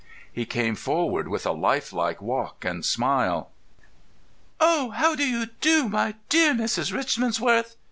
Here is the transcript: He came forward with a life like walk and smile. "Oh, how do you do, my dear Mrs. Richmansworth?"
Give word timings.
He 0.33 0.47
came 0.47 0.73
forward 0.75 1.27
with 1.27 1.45
a 1.45 1.51
life 1.51 1.93
like 1.93 2.23
walk 2.23 2.65
and 2.65 2.83
smile. 2.83 3.51
"Oh, 4.59 4.89
how 4.89 5.13
do 5.13 5.23
you 5.23 5.45
do, 5.61 5.87
my 5.89 6.15
dear 6.27 6.55
Mrs. 6.55 6.91
Richmansworth?" 6.91 7.75